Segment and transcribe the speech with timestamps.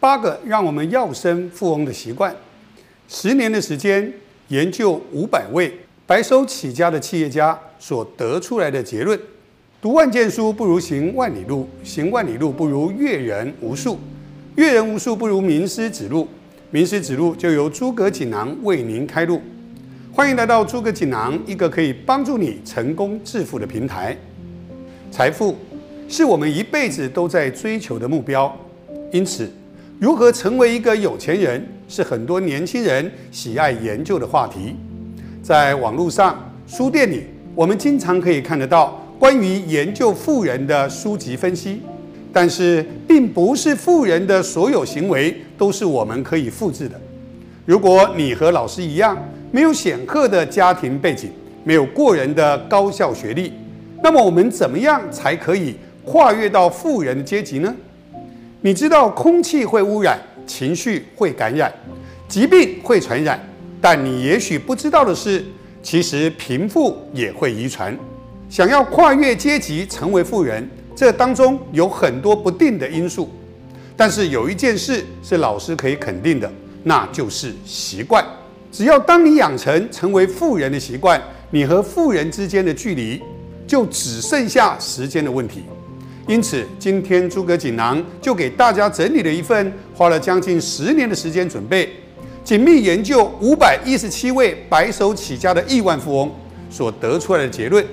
[0.00, 2.34] 八个让我们要生富翁的习惯。
[3.06, 4.10] 十年的时间，
[4.48, 5.70] 研究五百位
[6.06, 9.20] 白手起家的企业家所得出来的结论：
[9.82, 13.98] 读万卷书不如行万里路，行万里路不如阅人无数，
[14.56, 16.26] 阅人无数不如名师指路，
[16.70, 19.42] 名师指路就由诸葛锦囊为您开路。
[20.12, 24.16] 欢迎来到诸葛锦囊，一个可以帮助你成功致富的平台。
[25.10, 25.58] 财富
[26.08, 28.56] 是我们一辈子都在追求的目标，
[29.12, 29.50] 因此。
[30.00, 34.74] 如何成为一个有钱人，是很多年轻人喜爱研究的话题。
[35.42, 41.82] 在网络上、书店里，我们经常可以看得到关于研究富人的书籍分析。
[42.32, 46.98] 但是，并不是富人的所有行为都是我们可以复制的。
[47.66, 49.14] 如果你和老师一样，
[49.50, 51.30] 没有显赫的家庭背景，
[51.62, 53.52] 没有过人的高校学历，
[54.02, 55.74] 那么我们怎么样才可以
[56.06, 57.76] 跨越到富人的阶级呢？
[58.62, 61.72] 你知道空气会污染，情绪会感染，
[62.28, 63.40] 疾病会传染，
[63.80, 65.42] 但你也许不知道的是，
[65.82, 67.96] 其实贫富也会遗传。
[68.50, 73.30] 想要跨越阶级成为富人，这当中有很多不定的因素。
[73.96, 76.50] 但是有一件事是老师可以肯定的，
[76.82, 78.22] 那就是习惯。
[78.70, 81.18] 只要当你养成成为富人的习惯，
[81.50, 83.22] 你和富人之间的距离
[83.66, 85.62] 就只剩下时间的问题。
[86.30, 91.92] 因此，今天诸葛锦囊就给大家整理了一份花了将近十年的时间准备、
[92.44, 96.30] 紧密研究五百一十七位白手起家的亿万富翁
[96.70, 97.84] 所得出来的结论。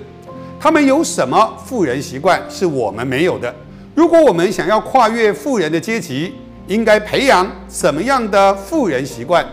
[0.60, 3.52] 他们有什么富人习惯是我们没有的？
[3.96, 6.32] 如果我们想要跨越富人的阶级，
[6.68, 9.44] 应该培养什么样的富人习惯？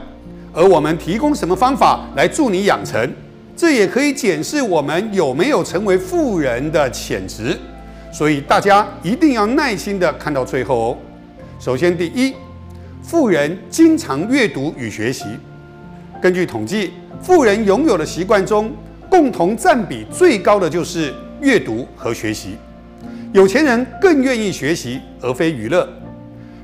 [0.54, 3.12] 而我们提供什么方法来助你养成？
[3.58, 7.58] 这也可以检视我们有没有成为富人的潜质。
[8.16, 10.98] 所以大家一定要耐心的看到最后哦。
[11.60, 12.34] 首先，第一，
[13.04, 15.26] 富人经常阅读与学习。
[16.22, 18.72] 根据统计，富人拥有的习惯中，
[19.10, 22.56] 共同占比最高的就是阅读和学习。
[23.34, 25.86] 有钱人更愿意学习而非娱乐。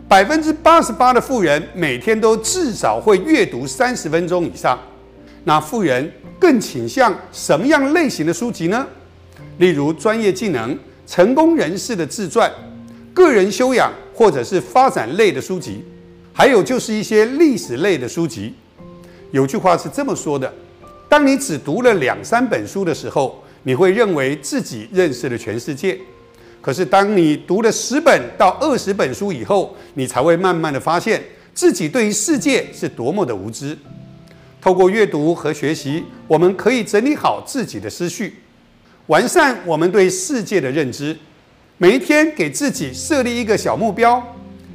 [0.08, 4.80] 百分之八十八的富人每天都至少会阅读三十分钟以上。
[5.44, 6.10] 那富人
[6.40, 8.88] 更倾向什么样类型的书籍呢？
[9.58, 10.80] 例如专业技能。
[11.12, 12.50] 成功人士的自传、
[13.14, 15.84] 个人修养或者是发展类的书籍，
[16.32, 18.54] 还有就是一些历史类的书籍。
[19.32, 20.54] 有句话是这么说的：
[21.10, 25.98] 当你只读了两三本书的时候，你会认为自己认识了全世界；
[26.62, 31.22] 可是当你读了十本到二十本书以后，你才会慢慢的发现
[31.54, 33.78] 自己对于世界是多么的无知。
[34.62, 38.36] 透过阅读和学习，我们可以整理好自己的思绪。
[39.08, 41.18] 完善我们对世界的认知，
[41.78, 44.22] 每一天给自己设立一个小目标，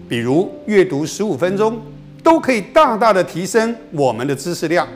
[0.09, 1.81] 比如阅读十五分钟，
[2.23, 4.87] 都可以大大的提升我们的知识量，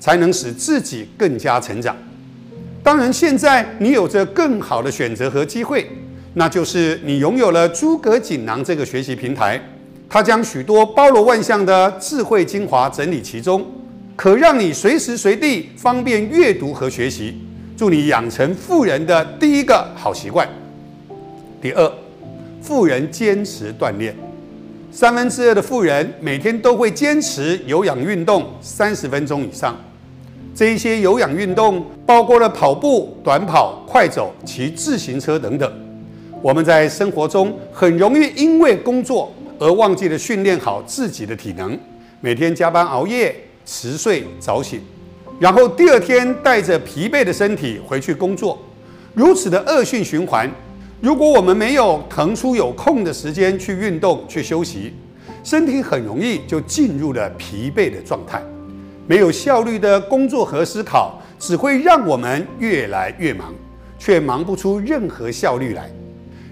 [0.00, 1.96] 才能使自己更加成长。
[2.82, 5.88] 当然，现在你有着更好的选择和机会，
[6.34, 9.60] 那就是你拥有了诸葛锦囊这个学习平台，
[10.10, 13.64] 它将许多包罗万象的智慧精华整理其中，
[14.16, 17.38] 可让你随时随地方便阅读和学习。
[17.76, 20.48] 祝你养成富人的第一个好习惯。
[21.60, 21.92] 第二，
[22.60, 24.14] 富人坚持锻炼。
[24.90, 29.74] 三分之二的富人每天都会坚持有氧运动三十分钟以上。
[30.54, 35.72] 这一些有氧运动包括了跑步、短跑、快走、骑自行车等等。
[36.42, 41.78] 我们在生活中很容易因为工作而忘记了训练好自己的体能，
[42.20, 43.34] 每天加班熬夜、
[43.64, 44.80] 迟睡早醒。
[45.42, 48.56] 然后第二天带着疲惫的身体回去工作，
[49.12, 50.48] 如此的恶性循环。
[51.00, 54.94] 如果我们没有腾出有空的时间去运动、去休息，
[55.42, 58.40] 身体很容易就进入了疲惫的状态。
[59.08, 63.52] 没有效率的工作和思考，只会让我们越来越忙，
[63.98, 65.90] 却忙不出任何效率来。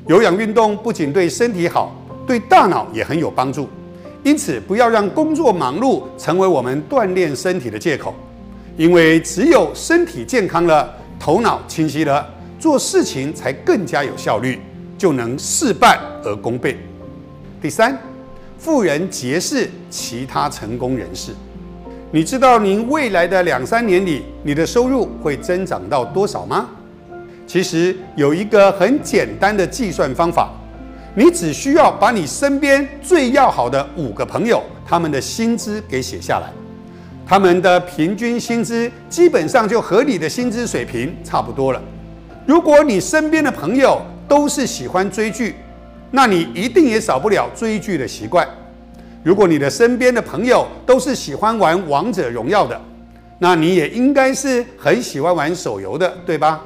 [0.08, 1.94] 有氧运动不仅对身体好，
[2.26, 3.68] 对大脑也很有帮助。
[4.24, 8.12] 因此，不要让工作忙碌成为我们锻炼身体的借口。
[8.76, 12.26] 因为只有身体健康了，头脑清晰了，
[12.58, 14.58] 做事情才更加有效率，
[14.96, 16.78] 就能事半而功倍。
[17.60, 17.98] 第三，
[18.58, 21.32] 富人结识其他成功人士。
[22.10, 26.68] 你知道您未来的两三年里，你的收入会增长到多少吗？
[27.46, 30.50] 其实有一个很简单的计算方法，
[31.14, 36.59] 你只需要把你身边最要好的五个朋友他们的薪资给写下来。
[37.30, 41.80] 他们的平均薪资基本上就和你的薪资水平差不多了。
[42.44, 45.54] 如果你身边的朋友都是喜欢追剧，
[46.10, 48.44] 那你一定也少不了追剧的习惯。
[49.22, 52.80] 如果你的身边的朋友都是喜欢玩王者荣耀的，
[53.38, 56.60] 那你也应该是很喜欢玩手游的，对吧？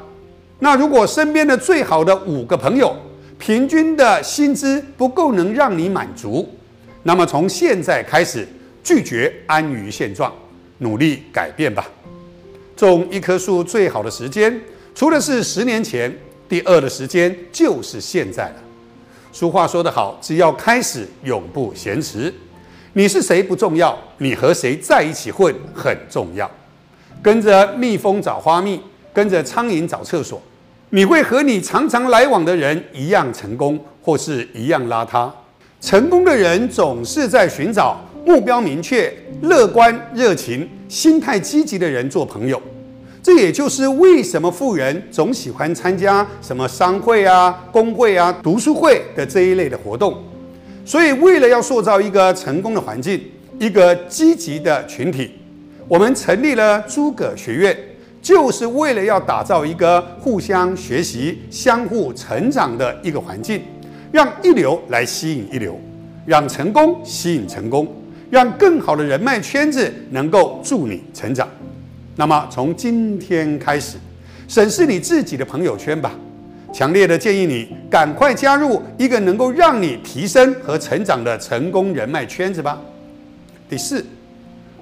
[0.61, 2.97] 那如果身边的最好的五个朋友，
[3.39, 6.49] 平均的薪资不够能让你满足，
[7.03, 8.49] 那么从现在开始
[8.83, 10.33] 拒绝安于现状，
[10.79, 11.87] 努力改变吧。
[12.77, 14.61] 种一棵树最好的时间，
[14.95, 16.13] 除了是十年前，
[16.49, 18.57] 第二的时间就是现在了。
[19.33, 22.33] 俗话说得好，只要开始，永不嫌迟。
[22.93, 26.49] 你是谁不重要，你和谁在一起混很重要。
[27.23, 28.81] 跟着蜜蜂找花蜜，
[29.13, 30.41] 跟着苍蝇找厕所。
[30.91, 35.29] 你会和你常常来往的人一样成功，或是一样邋遢。
[35.81, 39.13] 成功的人总是在寻找目标明确、
[39.43, 42.61] 乐观、热情、心态积极的人做朋友。
[43.23, 50.23] 这也就是为什么富人总喜欢参加什么商会啊、工会啊、读书会的这一类的活动。
[50.85, 53.21] 所以，为了要塑造一个成功的环境，
[53.59, 55.31] 一个积极的群体，
[55.89, 57.77] 我们成立了诸葛学院。
[58.21, 63.61] 就是为了要打造一个互相学习、相互成长的一个环境，
[64.11, 65.79] 让一流来吸引一流，
[66.25, 67.87] 让成功吸引成功，
[68.35, 71.49] 让更好的人脉圈子能够助你成长。
[72.17, 73.97] 那么从今天开始，
[74.49, 76.11] 审视你自己的朋友圈吧。
[76.73, 82.77] 强烈的建议你赶快加入一个能够让你提升和成长的成功人脉圈子吧。
[83.69, 84.05] 第四，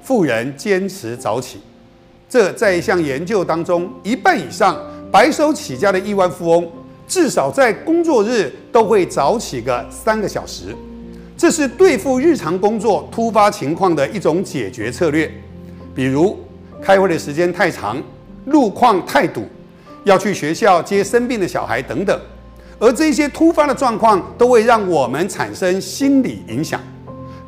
[0.02, 1.58] 富人坚持早起。
[2.30, 6.66] 这在一项研究当中，一半以上白手起家的亿万富翁，
[7.06, 10.74] 至少在工作日都会早起个三个小时。
[11.42, 15.28] 这是对付日常工作突发情况的一种解决策略，
[15.92, 16.38] 比如
[16.80, 18.00] 开会的时间太长、
[18.44, 19.42] 路况太堵、
[20.04, 22.16] 要去学校接生病的小孩等等。
[22.78, 26.80] 而这些突发的状况，都会让我们产生心理影响，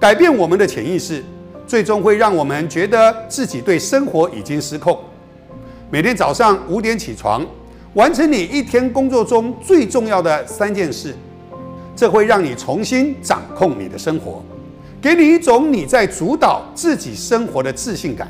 [0.00, 1.22] 改变我们的潜意识。
[1.64, 4.98] 最终会让我们觉得自己对生活已经失控。
[5.88, 7.46] 每天早上五点起床，
[7.92, 11.14] 完成你一天工作中最重要的三件事，
[11.96, 14.42] 这会让你重新掌控你的生活，
[15.00, 18.28] 给你一种你在主导自己生活的自信感。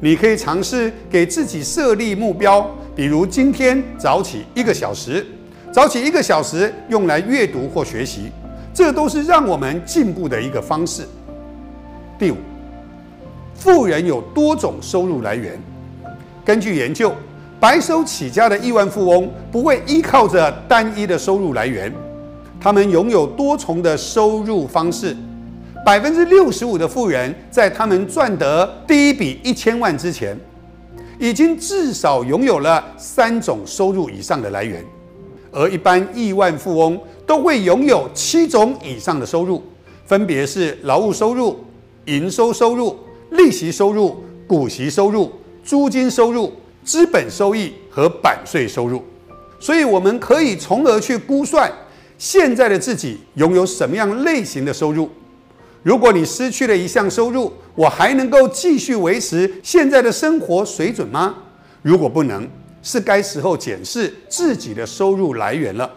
[0.00, 5.26] 你可以尝试给自己设立目标，比如今天早起一个小时，
[5.72, 8.30] 早起一个小时用来阅读或学习，
[8.72, 11.06] 这都是让我们进步的一个方式。
[12.18, 12.36] 第五。
[13.54, 15.60] 富人有多种收入来源。
[16.42, 17.12] 根据研究，
[17.60, 21.92] 白手起家的亿万富翁不会依靠着单一的收入来源，
[22.60, 25.16] 他们拥有多重的收入方式。
[25.84, 30.38] 百分之六十五的富人在他们赚得第一笔一千万之前，
[31.18, 34.84] 已经至少拥有了三种收入以上的来源，
[35.50, 39.62] 而一般亿万富翁都会拥有七种以上的收入，
[40.04, 41.58] 分别是劳务收入、
[42.04, 42.94] 营收收入。
[43.30, 45.30] 利息收入、股息收入、
[45.62, 46.52] 租金收入、
[46.82, 49.00] 资本收益和版税收入，
[49.60, 51.70] 所以我们可以从而去估算
[52.20, 55.10] 现在的自己拥有什么样类型的收入。
[55.82, 61.34] 如果你失去了一项收入，我还能够继续维持现在的生活水准吗？
[61.80, 62.46] 如果不能，
[62.82, 65.90] 是该时候检视自己的收入来源了。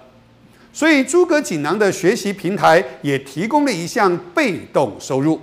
[0.71, 5.37] 所以，诸葛锦囊的学习平台也提供了一项被动收入。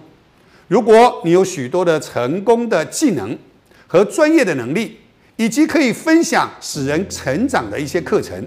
[0.66, 3.36] 如果你有许多的成功的技能
[3.86, 4.96] 和专业的能力，
[5.36, 8.42] 以及可以分享使人成长的一些课程，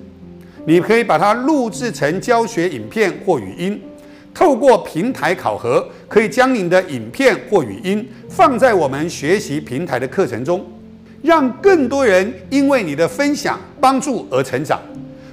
[0.65, 3.81] 你可以把它录制成教学影片或语音，
[4.33, 10.65] 透过平台考核，可以将你的影片或语音放在我们学习平台的课程中，
[11.21, 14.79] 让更多人因为你的分享帮助而成长。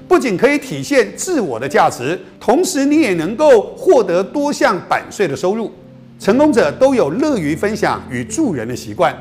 [0.09, 5.71] 不仅可以体现自我的价值，同时你也能够获得多项版税的收入。
[6.19, 9.17] 成功者都有乐于分享与助人的习惯，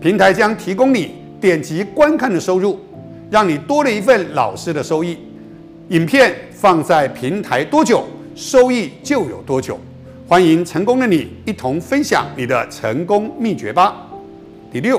[0.00, 2.80] 平台将提供你点击观看的收入，
[3.30, 5.16] 让你多了一份老师的收益。
[5.92, 9.78] 影片放在平台多久，收益就有多久。
[10.26, 14.06] 欢迎成功的你一同分享你的成功秘诀吧。
[14.72, 14.98] 第六，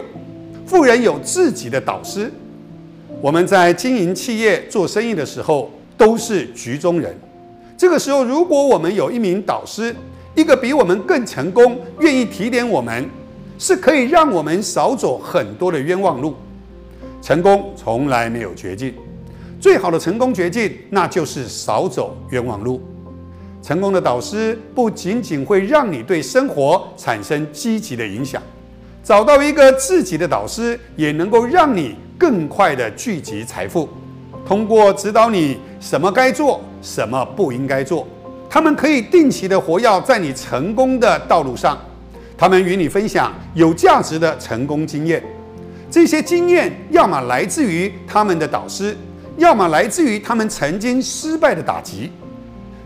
[0.67, 2.31] 富人有自己的导师。
[3.19, 7.11] 我们在经营企业、做生意的时候都是局中人，
[7.75, 9.95] 这个时候如果我们有一名导师。
[10.35, 13.07] 一个比我们更成功、愿意提点我们，
[13.59, 16.35] 是可以让我们少走很多的冤枉路。
[17.21, 18.95] 成功从来没有绝境，
[19.63, 22.81] 最好的成功绝境，那就是少走冤枉路。
[23.61, 28.43] 成功的导师不仅仅会让你对生活产生积极的影响，
[29.05, 33.87] 找到一个自己的导师，也能够让你更快的聚集财富。
[34.45, 38.05] 通过指导你什么该做，什么不应该做。
[38.49, 41.77] 他们可以定期的活跃在你成功的道路上，
[42.37, 45.23] 他们与你分享有价值的成功经验。
[45.89, 48.97] 这些经验要么来自于他们的导师，
[49.37, 52.11] 要么来自于他们曾经失败的打击。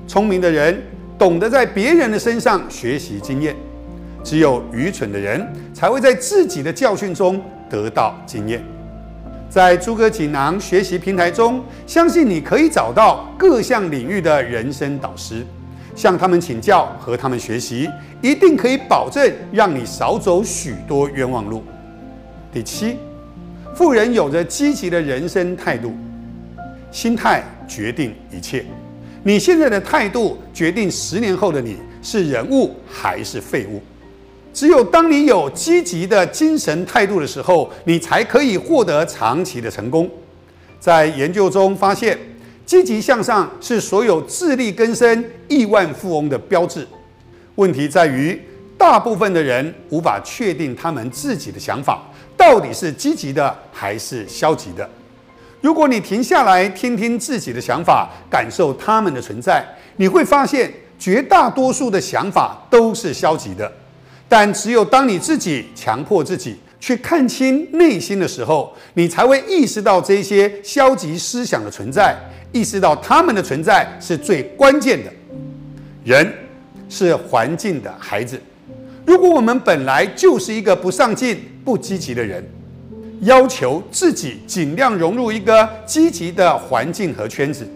[0.08, 0.82] 聪明的人
[1.18, 3.56] 懂得在别人的身上学习经验，
[4.24, 8.64] 只有愚蠢的人才会在自己的教训中得到经验。
[9.50, 15.46] 在诸葛锦囊学习平台中，相信你可以找到各项领域的人生导师，
[15.96, 17.90] 向他们请教和他们学习，
[18.22, 21.64] 一定可以保证让你少走许多冤枉路。
[22.52, 22.98] 第七，
[23.74, 25.94] 富人有着积极的人生态度，
[26.98, 28.66] 心态决定一切。
[29.22, 33.80] 你现在的态度决定十年后的你是人物还是废物。
[34.52, 40.10] 只有当你有积极的精神态度的时候，你才可以获得长期的成功。
[40.80, 42.18] 在研究中发现，
[42.66, 46.88] 积极向上是所有自力更生亿万富翁的标志。
[47.58, 48.42] 问题在于，
[48.76, 52.02] 大部分的人无法确定他们自己的想法
[52.36, 54.90] 到底是积极的还是消极的。
[55.62, 63.72] 如果你停下来听听自己的想法，感受他们的存在，你会发现绝大多数的想法都是消极的。
[64.30, 72.16] 但只有当你自己强迫自己去看清内心的时候，你才会意识到这些消极思想的存在，
[72.52, 75.12] 意识到他们的存在是最关键的。
[76.04, 76.32] 人
[76.88, 78.40] 是环境的孩子。
[79.06, 82.46] 如果我们本来就是一个不上进、不积极的人，
[83.22, 87.68] 要求自己尽量融入一个积极的环境和圈子，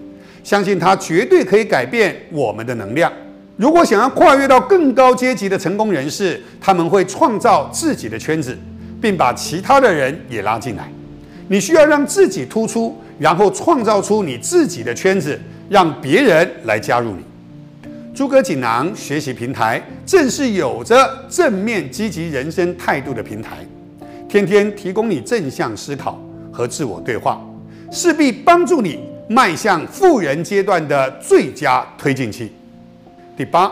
[0.43, 3.11] 相信它绝对可以改变我们的能量。
[3.57, 8.57] 如果想要跨越到更高阶级的成功人士，他们会创造自己的圈子，
[8.99, 10.89] 并把其他的人也拉进来。
[11.47, 17.23] 你需要让自己突出，然后创造出你自己的圈子，让别人来加入你。
[18.15, 23.57] 诸葛锦囊学习平台正是有着正面积极人生态度的平台，
[24.31, 26.17] 天天提供你正向思考
[26.53, 27.45] 和自我对话，
[27.91, 28.97] 势必帮助你
[29.27, 32.49] 迈向富人阶段的最佳推进器。
[33.35, 33.69] 第八，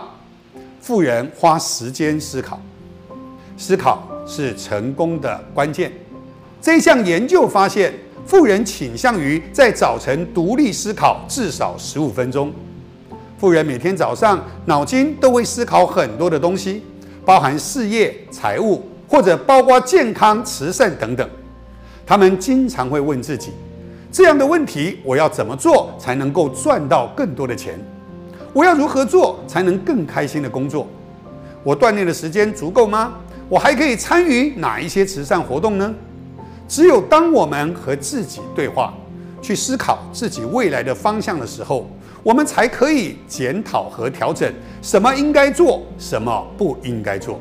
[0.81, 2.59] 富人花时间思考，
[3.55, 5.89] 思考是成功的关键。
[6.61, 7.93] 这项研究发现，
[8.25, 12.51] 富人倾向于在早晨独立思考至少十五分钟。
[13.37, 16.83] 富人每天早上脑筋都会思考很多的东西，
[17.23, 21.27] 包含事业、财务，或者包括健康、慈善等等。
[22.05, 23.51] 他们经常会问自己：
[24.11, 27.79] 这样的问题，我要怎么做才能够赚到更多的钱？
[28.53, 30.87] 我要如何做才能更开心的工作？
[31.63, 33.13] 我锻炼的时间足够吗？
[33.49, 35.93] 我还可以参与哪一些慈善活动呢？
[36.67, 38.93] 只有当我们和自己对话，
[39.41, 41.89] 去思考自己未来的方向的时候，
[42.21, 47.39] 我们才可以检讨和调整什么应该做，什么不应该做。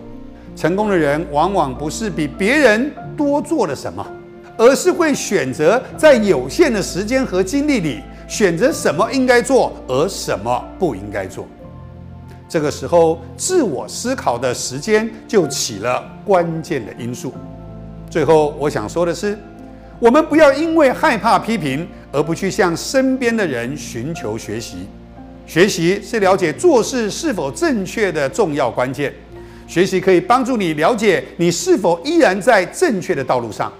[0.59, 4.05] 成功的人往往不是比别人多做了什么，
[4.57, 8.01] 而是会选择在有限的时间和精力里。
[8.27, 11.47] 选择什么应该做，而什么不应该做，
[12.49, 17.33] 这个时候自我思考的时间就起了关键的因素。
[18.11, 19.39] 最后，我想说的是，
[20.01, 24.89] 我们不要因为害怕批评而不去向身边的人寻求学习。
[25.47, 29.15] 学习是了解做事是否正确的重要关键。
[29.69, 33.71] 学习可以帮助你了解你是否依然在正确的道路上。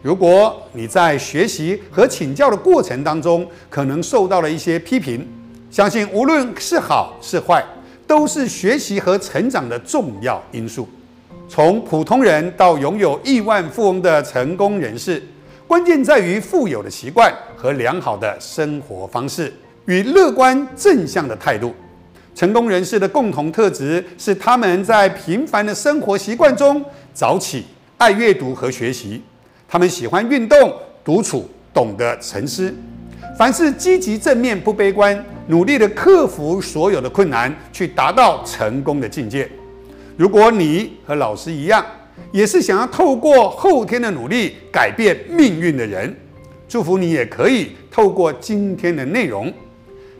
[0.00, 5.26] 如果你在学习和请教的过程当中，可能受到了一些批评，
[5.72, 7.64] 相信无论是好是坏，
[8.06, 10.88] 都是学习和成长的重要因素。
[11.48, 15.20] 从普通人到拥有亿万富翁的成功人士，
[15.66, 19.52] 关键在于富有的习惯和良好的生活方式
[19.86, 21.74] 与乐观正向的态度。
[22.34, 27.64] 成功人士的共同特质是他们在平凡的生活习惯中早起、
[27.96, 29.22] 爱阅读和学习。
[29.68, 30.74] 他们喜欢运动、
[31.04, 32.74] 独处，懂得沉思，
[33.38, 39.48] 凡是积极正面、不悲观，努力的克服所有的困难，去达到成功的境界。
[40.16, 41.84] 如果你和老师一样，
[42.32, 46.12] 也是想要透过后天的努力改变命运的人，
[46.68, 49.52] 祝福你也可以透过今天的内容，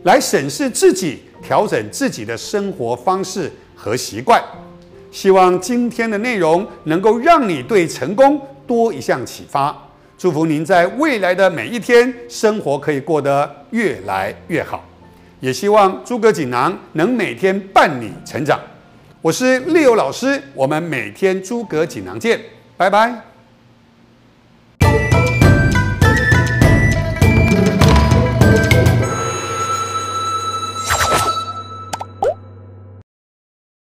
[0.04, 4.42] 来审视自己，调整自己的生活方式和习惯。
[5.12, 8.40] 希望今天的内容能够让你对成功。
[8.66, 9.76] 多一项启发，
[10.16, 14.82] 祝福您在未来的每一天生活可以过得越来越好，
[15.38, 18.58] 也希望诸葛锦囊能每天伴你成长。
[19.20, 22.40] 我是 Leo 老师，我们每天诸葛锦囊见，
[22.78, 23.33] 拜拜。